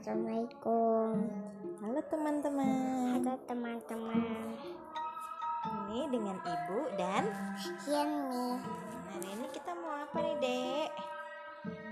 [0.00, 1.28] Assalamualaikum.
[1.84, 3.20] Halo teman-teman.
[3.20, 4.56] Halo teman-teman.
[5.92, 7.28] Ini dengan Ibu dan
[7.84, 8.56] Hiani
[9.12, 10.88] hari ini kita mau apa nih, Dek?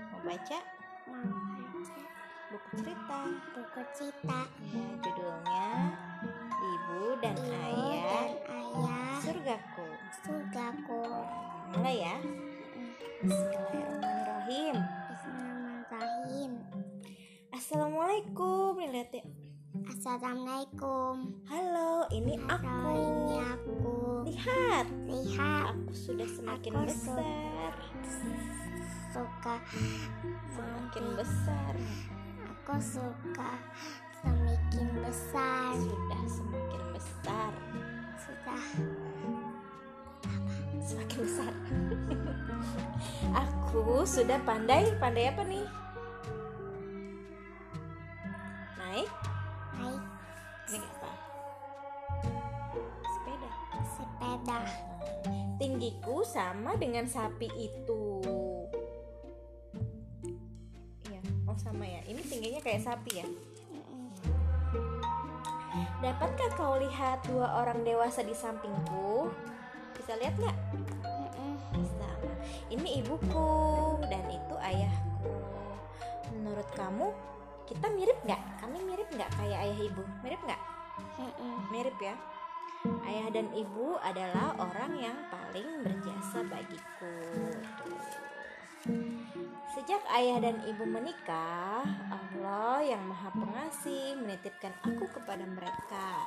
[0.09, 0.57] Mau baca
[1.05, 2.01] mau baca
[2.49, 3.19] buku cerita.
[3.53, 5.69] buku cerita Ya, judulnya
[6.65, 9.85] Ibu dan Ibu Ayah dan Ayah Surgaku.
[10.25, 11.05] surgaku.
[11.77, 12.17] Mulai ya.
[13.21, 13.58] Bismillahirrahmanirrahim.
[20.19, 21.31] Assalamualaikum.
[21.47, 22.91] Halo, ini Halo, aku.
[22.91, 23.87] ini aku.
[24.27, 27.71] Lihat, Lihat aku sudah semakin Aku besar.
[29.15, 29.55] suka
[30.51, 31.73] Semakin besar.
[32.51, 33.51] aku suka
[34.19, 35.71] semakin besar.
[35.87, 37.51] Sudah semakin besar.
[38.19, 38.63] Sudah
[40.83, 41.53] Semakin besar.
[43.47, 44.83] aku sudah pandai.
[44.99, 45.63] Pandai apa nih?
[48.83, 49.07] Naik.
[49.07, 49.28] naik
[54.49, 54.65] sepeda.
[55.59, 58.23] Tinggiku sama dengan sapi itu.
[61.05, 62.01] Iya, oh sama ya.
[62.09, 63.27] Ini tingginya kayak sapi ya.
[65.99, 69.29] Dapatkah kau lihat dua orang dewasa di sampingku?
[69.99, 70.57] Bisa lihat nggak?
[71.75, 72.09] Bisa.
[72.71, 75.35] Ini ibuku dan itu ayahku.
[76.39, 77.11] Menurut kamu,
[77.67, 78.41] kita mirip nggak?
[78.63, 80.03] Kami mirip nggak kayak ayah ibu?
[80.23, 80.61] Mirip nggak?
[81.69, 82.15] Mirip ya.
[82.79, 87.15] Ayah dan ibu adalah orang yang paling berjasa bagiku.
[89.75, 96.23] Sejak ayah dan ibu menikah, Allah yang Maha Pengasih menitipkan aku kepada mereka.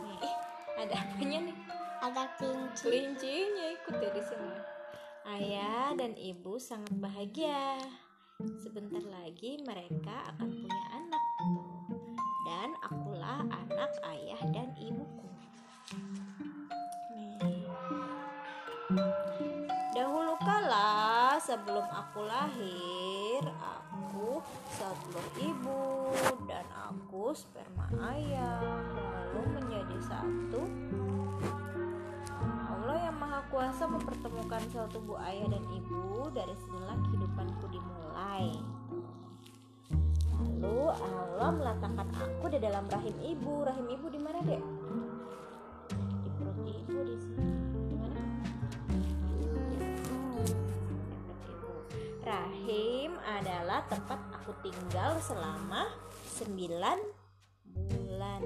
[0.00, 0.34] Nih, eh,
[0.80, 1.56] ada apanya nih?
[2.00, 2.80] Ada kelinci.
[2.80, 4.52] Kelincinya ikut ya di sini.
[5.28, 7.76] Ayah dan ibu sangat bahagia.
[8.64, 11.24] Sebentar lagi mereka akan punya anak.
[12.48, 15.23] Dan akulah anak ayah dan ibuku.
[21.54, 24.42] Sebelum aku lahir, aku
[24.74, 26.10] sel telur ibu
[26.50, 28.58] dan aku sperma ayah
[28.90, 30.66] lalu menjadi satu
[32.42, 38.58] Allah yang Maha Kuasa mempertemukan sel tubuh ayah dan ibu dari sinilah kehidupanku dimulai.
[40.58, 43.62] Lalu Allah meletakkan aku di dalam rahim ibu.
[43.62, 44.62] Rahim ibu di mana, Dek?
[46.18, 47.53] Di perut ibu di sini.
[52.64, 55.84] Rahim adalah tempat aku tinggal selama
[56.40, 56.48] 9
[57.76, 58.40] bulan.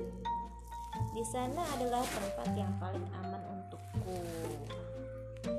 [1.14, 4.18] Di sana adalah tempat yang paling aman untukku.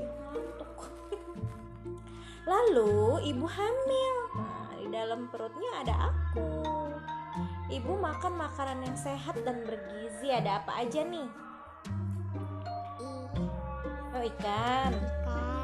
[2.52, 4.16] Lalu ibu hamil.
[4.36, 6.52] Nah, di dalam perutnya ada aku.
[7.72, 10.36] Ibu makan makanan yang sehat dan bergizi.
[10.36, 11.32] Ada apa aja nih?
[13.00, 14.20] Oh.
[14.20, 15.00] Ikan,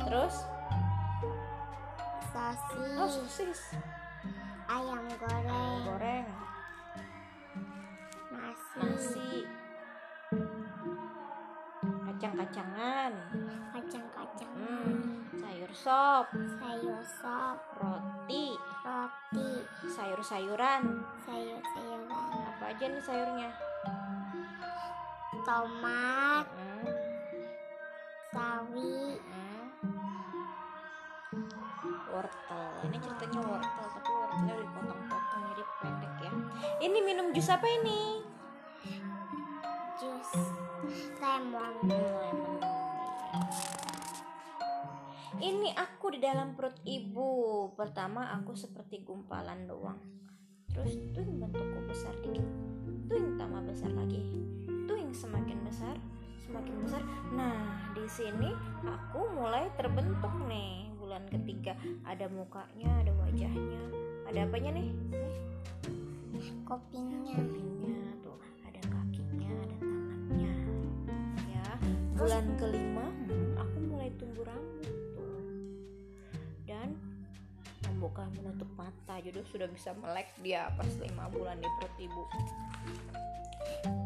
[0.07, 0.54] Terus,
[2.35, 3.61] sosis, oh sosis,
[4.67, 6.27] ayam goreng, goreng,
[8.27, 9.31] nasi, nasi,
[12.03, 13.11] kacang-kacangan,
[13.71, 15.23] kacang-kacang, Hmm.
[15.31, 16.27] sayur sop,
[16.59, 18.51] sayur sop, roti,
[18.83, 19.49] roti,
[19.95, 20.83] sayur-sayuran.
[21.23, 22.03] sayur-sayuran,
[22.51, 23.49] Apa aja nih sayurnya?
[25.47, 26.83] tomat, Hmm,
[28.35, 29.54] sawi, hmm.
[32.85, 36.31] Ini ceritanya wortel, tapi wortelnya udah dipotong-potong jadi pendek ya.
[36.85, 38.25] Ini minum jus apa ini?
[39.95, 40.31] jus
[41.23, 42.59] lemon, lemon.
[45.35, 47.71] Ini aku di dalam perut ibu.
[47.75, 49.99] Pertama aku seperti gumpalan doang.
[50.71, 52.43] Terus tuh bentukku besar dikit.
[53.07, 54.19] Tuh yang tambah besar lagi.
[54.87, 55.95] Tuh yang semakin besar,
[56.39, 57.01] semakin besar.
[57.35, 58.51] Nah, di sini
[58.83, 60.94] aku mulai terbentuk nih.
[61.05, 61.77] Bulan ketiga.
[62.01, 63.83] Ada mukanya, ada wajahnya.
[64.25, 64.89] Ada apanya nih?
[66.33, 67.93] Nih, kopinya, kakinya
[68.25, 68.41] tuh.
[68.65, 70.53] Ada kakinya ada tangannya.
[71.45, 71.67] Ya
[72.17, 75.45] bulan kelima hmm, aku mulai tumbuh rambut tuh.
[76.65, 76.97] Dan
[77.85, 79.21] membuka menutup mata.
[79.21, 82.23] Jadi sudah bisa melek dia pas lima bulan di perut ibu.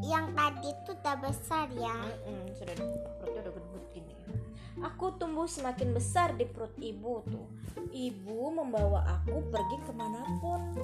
[0.03, 1.95] Yang tadi tuh udah besar ya,
[2.27, 2.75] Mm-mm, sudah.
[3.23, 4.15] Perutnya udah gede gini
[4.77, 7.47] aku tumbuh semakin besar di perut ibu tuh.
[7.89, 10.77] Ibu membawa aku pergi ke mana pun.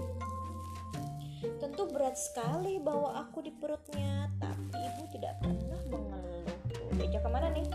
[1.62, 6.90] Tentu berat sekali bawa aku di perutnya tapi ibu tidak pernah mengeluh tuh.
[6.98, 7.68] Diajak ke mana nih?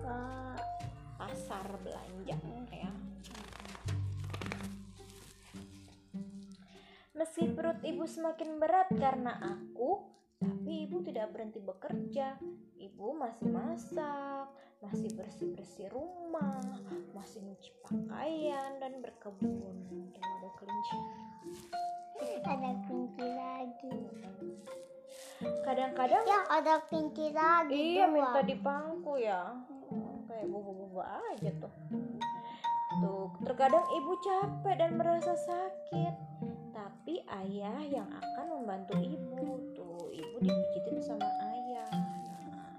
[0.00, 0.18] Ke
[1.20, 2.36] pasar belanja
[2.72, 2.92] ya?
[7.12, 10.00] Meski perut ibu semakin berat karena aku,
[10.42, 12.34] tapi ibu tidak berhenti bekerja.
[12.82, 14.50] Ibu masih masak,
[14.82, 16.58] masih bersih-bersih rumah,
[17.14, 19.76] masih nyuci pakaian dan berkebun.
[20.10, 20.98] Tuh ada kelinci.
[22.42, 23.94] Ada kelinci lagi.
[25.62, 27.98] Kadang-kadang Ya ada kelinci lagi.
[27.98, 28.14] iya dua.
[28.14, 29.54] minta dipangku ya.
[30.26, 31.72] Kayak bobo-bobo aja tuh.
[33.02, 36.14] Tuh, terkadang ibu capek dan merasa sakit.
[36.72, 39.58] Tapi ayah yang akan membantu ibu.
[39.74, 39.81] Tuh,
[40.22, 41.90] ibu dipijitin sama ayah.
[42.54, 42.70] Nah,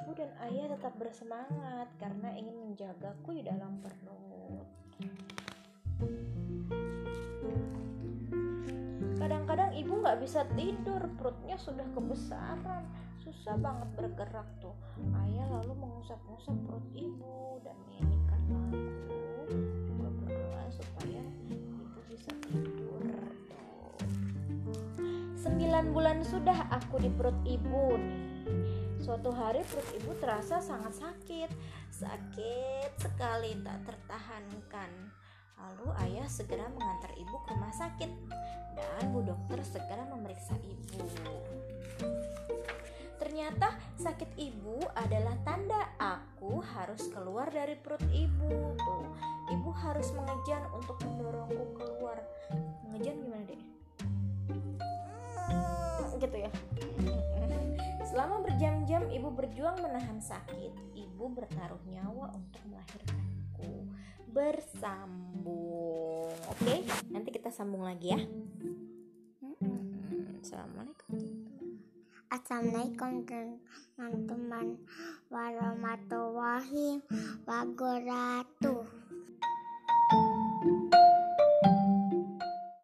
[0.00, 4.66] ibu dan ayah tetap bersemangat karena ingin menjagaku di dalam perut.
[9.20, 12.88] Kadang-kadang ibu nggak bisa tidur, perutnya sudah kebesaran,
[13.20, 14.72] susah banget bergerak tuh.
[15.12, 18.09] Ayah lalu mengusap-usap perut ibu dan menyanyikan
[25.80, 28.20] Sembilan bulan sudah aku di perut ibu nih.
[29.00, 31.48] Suatu hari perut ibu terasa sangat sakit,
[31.88, 34.92] sakit sekali tak tertahankan.
[35.56, 38.12] Lalu ayah segera mengantar ibu ke rumah sakit
[38.76, 41.00] dan bu dokter segera memeriksa ibu.
[43.16, 48.76] Ternyata sakit ibu adalah tanda aku harus keluar dari perut ibu.
[48.76, 49.08] Tuh,
[49.48, 52.20] ibu harus mengejan untuk mendorongku keluar.
[52.84, 53.80] Mengejan gimana deh?
[56.20, 56.52] Gitu ya.
[58.04, 63.88] Selama berjam-jam ibu berjuang menahan sakit, ibu bertaruh nyawa untuk melahirkanku.
[64.28, 66.28] Bersambung.
[66.52, 68.20] Oke, nanti kita sambung lagi ya.
[70.44, 71.08] Assalamualaikum.
[72.28, 74.76] Assalamualaikum teman-teman
[75.32, 77.00] warahmatullahi
[77.48, 78.99] wabarakatuh.